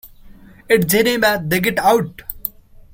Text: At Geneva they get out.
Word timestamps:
At 0.67 0.87
Geneva 0.89 1.39
they 1.45 1.59
get 1.59 1.77
out. 1.77 2.23